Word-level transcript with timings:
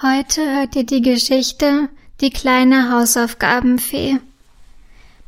Heute 0.00 0.54
hört 0.54 0.76
ihr 0.76 0.86
die 0.86 1.02
Geschichte 1.02 1.88
Die 2.20 2.30
kleine 2.30 2.92
Hausaufgabenfee. 2.92 4.18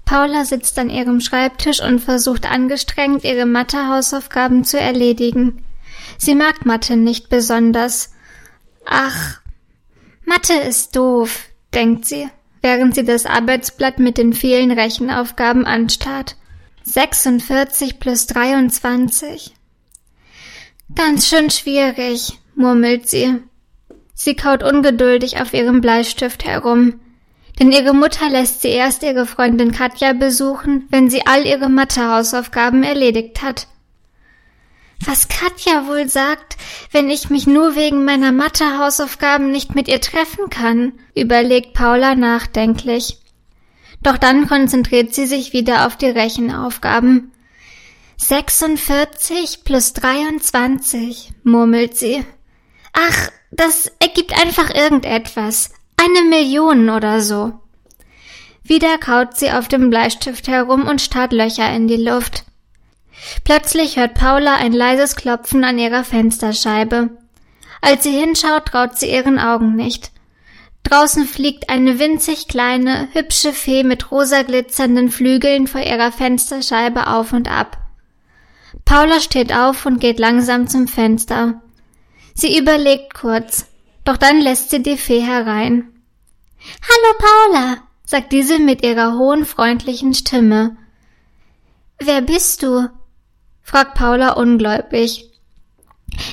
Paula 0.05 0.45
sitzt 0.45 0.79
an 0.79 0.91
ihrem 0.91 1.21
Schreibtisch 1.21 1.83
und 1.83 1.99
versucht 1.99 2.49
angestrengt, 2.49 3.25
ihre 3.25 3.47
Mathe-Hausaufgaben 3.47 4.65
zu 4.65 4.79
erledigen. 4.79 5.65
Sie 6.19 6.37
mag 6.37 6.67
Mathe 6.67 6.97
nicht 6.97 7.29
besonders. 7.31 8.13
Ach, 8.85 9.41
Mathe 10.25 10.55
ist 10.55 10.95
doof, 10.95 11.49
denkt 11.75 12.07
sie, 12.07 12.29
während 12.63 12.95
sie 12.95 13.05
das 13.05 13.27
Arbeitsblatt 13.27 13.99
mit 13.99 14.19
den 14.19 14.33
vielen 14.35 14.71
Rechenaufgaben 14.71 15.67
anstarrt. 15.67 16.37
46 16.85 17.99
plus 17.99 18.29
23. 18.29 19.53
Ganz 20.95 21.29
schön 21.29 21.51
schwierig, 21.51 22.39
murmelt 22.55 23.09
sie 23.09 23.41
Sie 24.23 24.37
kaut 24.37 24.63
ungeduldig 24.63 25.41
auf 25.41 25.55
ihrem 25.55 25.81
Bleistift 25.81 26.45
herum. 26.45 27.01
Denn 27.59 27.73
ihre 27.73 27.95
Mutter 27.95 28.29
lässt 28.29 28.61
sie 28.61 28.69
erst 28.69 29.03
ihre 29.03 29.25
Freundin 29.25 29.73
Katja 29.73 30.13
besuchen, 30.13 30.87
wenn 30.91 31.09
sie 31.09 31.27
all 31.27 31.47
ihre 31.47 31.71
Mathehausaufgaben 31.71 32.83
erledigt 32.83 33.41
hat. 33.41 33.67
Was 35.07 35.29
Katja 35.29 35.87
wohl 35.87 36.07
sagt, 36.11 36.59
wenn 36.93 37.09
ich 37.09 37.31
mich 37.31 37.47
nur 37.47 37.77
wegen 37.77 38.05
meiner 38.05 38.31
Mathehausaufgaben 38.31 39.51
nicht 39.51 39.75
mit 39.75 39.89
ihr 39.89 40.03
treffen 40.03 40.51
kann, 40.51 40.93
überlegt 41.17 41.73
Paula 41.73 42.15
nachdenklich. 42.15 43.17
Doch 44.03 44.19
dann 44.19 44.47
konzentriert 44.47 45.15
sie 45.15 45.25
sich 45.25 45.55
wieder 45.55 45.87
auf 45.87 45.97
die 45.97 46.11
Rechenaufgaben. 46.11 47.33
46 48.19 49.65
plus 49.65 49.95
23, 49.95 51.33
murmelt 51.43 51.97
sie. 51.97 52.23
Ach, 52.93 53.31
das 53.51 53.91
ergibt 53.99 54.39
einfach 54.41 54.75
irgendetwas. 54.75 55.71
Eine 55.97 56.29
Million 56.29 56.89
oder 56.89 57.21
so. 57.21 57.53
Wieder 58.63 58.99
kaut 58.99 59.37
sie 59.37 59.51
auf 59.51 59.69
dem 59.69 59.91
Bleistift 59.91 60.49
herum 60.49 60.87
und 60.87 61.01
starrt 61.01 61.33
Löcher 61.33 61.71
in 61.75 61.89
die 61.89 61.97
Luft. 61.97 62.45
Plötzlich 63.45 63.97
hört 63.97 64.15
Paula 64.15 64.57
ein 64.57 64.73
leises 64.73 65.17
Klopfen 65.17 65.65
an 65.65 65.79
ihrer 65.79 66.05
Fensterscheibe. 66.05 67.11
Als 67.81 68.05
sie 68.05 68.13
hinschaut, 68.13 68.67
traut 68.67 68.99
sie 68.99 69.11
ihren 69.11 69.39
Augen 69.39 69.75
nicht. 69.75 70.13
Draußen 70.85 71.27
fliegt 71.27 71.69
eine 71.69 71.99
winzig 71.99 72.49
kleine, 72.49 73.09
hübsche 73.13 73.53
Fee 73.53 73.85
mit 73.85 74.11
rosa 74.11 74.43
glitzernden 74.43 75.11
Flügeln 75.11 75.67
vor 75.67 75.83
ihrer 75.83 76.13
Fensterscheibe 76.13 77.09
auf 77.09 77.33
und 77.33 77.51
ab. 77.51 77.79
Paula 78.85 79.21
steht 79.21 79.53
auf 79.53 79.85
und 79.87 80.01
geht 80.01 80.19
langsam 80.19 80.67
zum 80.67 80.89
Fenster. 80.89 81.61
Sie 82.35 82.59
überlegt 82.59 83.15
kurz, 83.15 83.67
doch 84.05 84.17
dann 84.17 84.41
lässt 84.41 84.71
sie 84.71 84.83
die 84.83 84.97
Fee 84.97 85.21
herein. 85.21 85.93
Hallo 86.83 87.19
Paula, 87.19 87.77
sagt 88.05 88.33
diese 88.33 88.59
mit 88.59 88.83
ihrer 88.83 89.17
hohen, 89.17 89.45
freundlichen 89.45 90.15
Stimme. 90.15 90.77
Wer 91.99 92.23
bist 92.23 92.63
du? 92.63 92.89
fragt 93.63 93.95
Paula 93.95 94.33
ungläubig. 94.33 95.31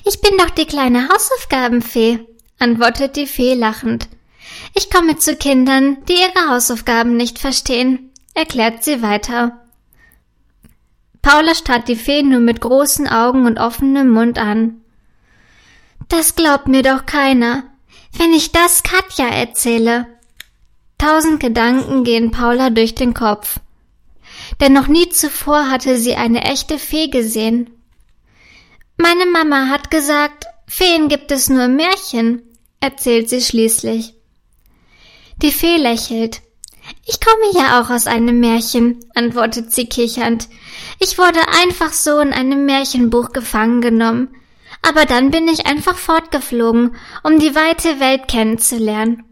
Ich 0.06 0.22
bin 0.22 0.38
doch 0.38 0.50
die 0.50 0.66
kleine 0.66 1.10
Hausaufgabenfee, 1.10 2.20
antwortet 2.60 3.16
die 3.16 3.28
Fee 3.28 3.54
lachend. 3.54 4.08
Ich 4.74 4.90
komme 4.90 5.18
zu 5.18 5.36
Kindern, 5.36 6.04
die 6.06 6.14
ihre 6.14 6.50
Hausaufgaben 6.50 7.16
nicht 7.16 7.40
verstehen, 7.40 8.12
erklärt 8.34 8.84
sie 8.84 9.02
weiter. 9.02 9.62
Paula 11.22 11.56
starrt 11.56 11.88
die 11.88 11.96
Fee 11.96 12.24
nur 12.24 12.40
mit 12.40 12.62
großen 12.62 13.08
Augen 13.08 13.46
und 13.46 13.60
offenem 13.60 14.10
Mund 14.10 14.40
an. 14.40 14.82
Das 16.10 16.36
glaubt 16.36 16.68
mir 16.68 16.84
doch 16.84 17.06
keiner. 17.06 17.64
Wenn 18.18 18.34
ich 18.34 18.52
das 18.52 18.84
Katja 18.84 19.28
erzähle. 19.28 20.08
Tausend 20.98 21.40
Gedanken 21.40 22.04
gehen 22.04 22.32
Paula 22.32 22.70
durch 22.70 22.96
den 22.96 23.14
Kopf. 23.14 23.60
Denn 24.60 24.74
noch 24.74 24.88
nie 24.88 25.10
zuvor 25.10 25.70
hatte 25.70 25.98
sie 25.98 26.16
eine 26.16 26.44
echte 26.44 26.80
Fee 26.80 27.10
gesehen. 27.10 27.70
Meine 28.98 29.26
Mama 29.26 29.68
hat 29.68 29.92
gesagt, 29.92 30.46
Feen 30.66 31.08
gibt 31.08 31.32
es 31.32 31.50
nur 31.50 31.66
im 31.66 31.76
Märchen, 31.76 32.42
erzählt 32.80 33.30
sie 33.30 33.42
schließlich. 33.42 34.16
Die 35.42 35.52
Fee 35.52 35.78
lächelt. 35.78 36.42
Ich 37.06 37.20
komme 37.20 37.54
ja 37.54 37.82
auch 37.82 37.90
aus 37.90 38.08
einem 38.08 38.40
Märchen, 38.40 39.00
antwortet 39.14 39.72
sie 39.72 39.86
kichernd. 39.86 40.48
Ich 41.00 41.18
wurde 41.18 41.42
einfach 41.62 41.94
so 41.94 42.20
in 42.20 42.34
einem 42.34 42.66
Märchenbuch 42.66 43.34
gefangen 43.34 43.82
genommen 43.82 44.30
aber 44.88 45.06
dann 45.06 45.32
bin 45.32 45.48
ich 45.48 45.66
einfach 45.66 45.96
fortgeflogen, 45.96 46.96
um 47.24 47.40
die 47.40 47.56
weite 47.56 48.00
Welt 48.00 48.28
kennenzulernen. 48.28 49.24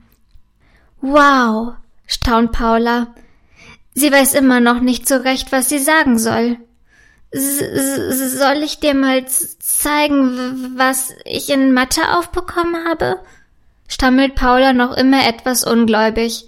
Wow, 1.01 1.73
staunt 2.07 2.51
Paula. 2.51 3.13
Sie 3.93 4.11
weiß 4.11 4.33
immer 4.33 4.59
noch 4.59 4.81
nicht 4.81 5.07
so 5.07 5.15
recht, 5.15 5.51
was 5.51 5.69
sie 5.69 5.79
sagen 5.79 6.19
soll. 6.19 6.57
S 7.31 7.59
soll 8.37 8.63
ich 8.63 8.79
dir 8.79 8.93
mal 8.93 9.25
zeigen, 9.27 10.73
was 10.77 11.13
ich 11.25 11.49
in 11.49 11.73
Mathe 11.73 12.17
aufbekommen 12.17 12.87
habe? 12.87 13.19
stammelt 13.87 14.35
Paula 14.35 14.73
noch 14.73 14.97
immer 14.97 15.27
etwas 15.27 15.63
ungläubig. 15.63 16.45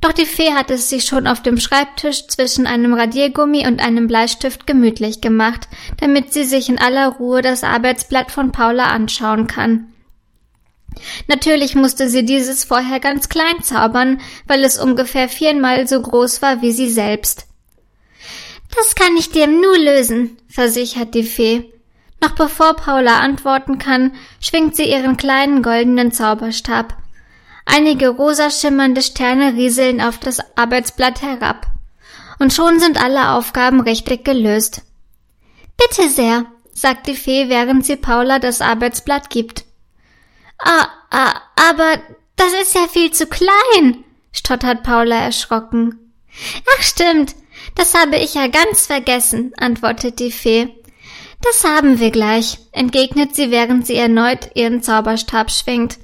Doch 0.00 0.12
die 0.12 0.26
Fee 0.26 0.52
hat 0.52 0.70
es 0.70 0.88
sich 0.88 1.04
schon 1.04 1.26
auf 1.26 1.42
dem 1.42 1.58
Schreibtisch 1.58 2.26
zwischen 2.28 2.66
einem 2.66 2.94
Radiergummi 2.94 3.66
und 3.66 3.80
einem 3.80 4.06
Bleistift 4.06 4.66
gemütlich 4.66 5.20
gemacht, 5.20 5.68
damit 5.98 6.32
sie 6.32 6.44
sich 6.44 6.68
in 6.68 6.78
aller 6.78 7.08
Ruhe 7.08 7.42
das 7.42 7.64
Arbeitsblatt 7.64 8.30
von 8.30 8.52
Paula 8.52 8.86
anschauen 8.86 9.46
kann. 9.46 9.92
Natürlich 11.28 11.74
musste 11.74 12.08
sie 12.08 12.24
dieses 12.24 12.64
vorher 12.64 13.00
ganz 13.00 13.28
klein 13.28 13.62
zaubern, 13.62 14.20
weil 14.46 14.64
es 14.64 14.78
ungefähr 14.78 15.28
viermal 15.28 15.86
so 15.86 16.00
groß 16.00 16.42
war 16.42 16.62
wie 16.62 16.72
sie 16.72 16.90
selbst. 16.90 17.46
Das 18.76 18.94
kann 18.94 19.16
ich 19.16 19.30
dir 19.30 19.46
nur 19.46 19.78
lösen, 19.78 20.36
versichert 20.48 21.14
die 21.14 21.22
Fee. 21.22 21.72
Noch 22.22 22.30
bevor 22.30 22.74
Paula 22.74 23.20
antworten 23.20 23.78
kann, 23.78 24.12
schwingt 24.40 24.74
sie 24.74 24.90
ihren 24.90 25.16
kleinen 25.16 25.62
goldenen 25.62 26.12
Zauberstab. 26.12 26.96
Einige 27.66 28.08
rosa 28.08 28.50
schimmernde 28.50 29.02
Sterne 29.02 29.52
rieseln 29.54 30.00
auf 30.00 30.18
das 30.18 30.38
Arbeitsblatt 30.56 31.20
herab. 31.20 31.66
Und 32.38 32.52
schon 32.52 32.80
sind 32.80 33.02
alle 33.02 33.32
Aufgaben 33.32 33.80
richtig 33.80 34.24
gelöst. 34.24 34.82
Bitte 35.76 36.08
sehr, 36.08 36.46
sagt 36.72 37.06
die 37.06 37.16
Fee, 37.16 37.48
während 37.48 37.84
sie 37.84 37.96
Paula 37.96 38.38
das 38.38 38.60
Arbeitsblatt 38.60 39.30
gibt. 39.30 39.64
Ah, 40.58 40.86
ah, 41.10 41.34
aber 41.56 42.00
das 42.36 42.52
ist 42.62 42.74
ja 42.74 42.86
viel 42.88 43.10
zu 43.10 43.26
klein, 43.26 44.04
stottert 44.32 44.82
Paula 44.82 45.16
erschrocken. 45.16 46.12
Ach 46.76 46.82
stimmt, 46.82 47.34
das 47.74 47.94
habe 47.94 48.16
ich 48.16 48.34
ja 48.34 48.46
ganz 48.46 48.86
vergessen, 48.86 49.52
antwortet 49.56 50.18
die 50.18 50.32
Fee. 50.32 50.68
Das 51.42 51.64
haben 51.64 51.98
wir 51.98 52.10
gleich, 52.10 52.58
entgegnet 52.72 53.34
sie, 53.34 53.50
während 53.50 53.86
sie 53.86 53.96
erneut 53.96 54.50
ihren 54.54 54.82
Zauberstab 54.82 55.50
schwingt. 55.50 55.98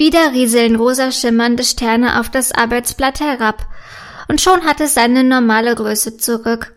Wieder 0.00 0.32
rieseln 0.32 0.76
rosa 0.76 1.12
schimmernde 1.12 1.62
Sterne 1.62 2.20
auf 2.20 2.30
das 2.30 2.52
Arbeitsblatt 2.52 3.20
herab, 3.20 3.66
und 4.28 4.40
schon 4.40 4.64
hat 4.64 4.80
es 4.80 4.94
seine 4.94 5.24
normale 5.24 5.74
Größe 5.74 6.16
zurück. 6.16 6.74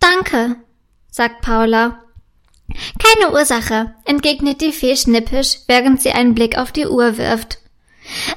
Danke, 0.00 0.56
sagt 1.10 1.42
Paula. 1.42 2.02
Keine 2.98 3.34
Ursache, 3.34 3.94
entgegnet 4.06 4.62
die 4.62 4.72
Fee 4.72 4.96
schnippisch, 4.96 5.58
während 5.66 6.00
sie 6.00 6.12
einen 6.12 6.34
Blick 6.34 6.56
auf 6.56 6.72
die 6.72 6.86
Uhr 6.86 7.18
wirft. 7.18 7.58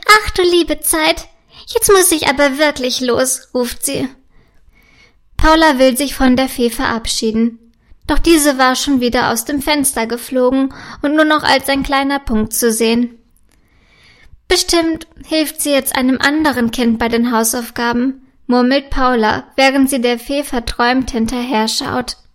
Ach 0.09 0.29
du 0.31 0.41
liebe 0.41 0.81
Zeit, 0.81 1.29
jetzt 1.68 1.89
muss 1.89 2.12
ich 2.12 2.28
aber 2.28 2.57
wirklich 2.57 3.00
los, 3.00 3.47
ruft 3.53 3.85
sie. 3.85 4.09
Paula 5.38 5.79
will 5.79 5.95
sich 5.95 6.16
von 6.16 6.35
der 6.35 6.50
Fee 6.50 6.69
verabschieden. 6.69 7.72
Doch 8.07 8.19
diese 8.19 8.57
war 8.57 8.75
schon 8.75 9.00
wieder 9.00 9.31
aus 9.31 9.45
dem 9.45 9.62
Fenster 9.62 10.06
geflogen 10.06 10.73
und 11.01 11.16
nur 11.16 11.23
noch 11.23 11.44
als 11.44 11.69
ein 11.69 11.84
kleiner 11.84 12.19
Punkt 12.19 12.51
zu 12.51 12.73
sehen. 12.73 13.19
Bestimmt 14.49 15.07
hilft 15.27 15.62
sie 15.62 15.69
jetzt 15.71 15.95
einem 15.95 16.18
anderen 16.19 16.71
Kind 16.71 16.97
bei 16.97 17.07
den 17.07 17.31
Hausaufgaben, 17.31 18.27
murmelt 18.47 18.89
Paula, 18.89 19.44
während 19.56 19.91
sie 19.91 20.01
der 20.01 20.18
Fee 20.18 20.44
verträumt 20.44 21.12
hinterher 21.12 21.68
schaut. 21.68 22.18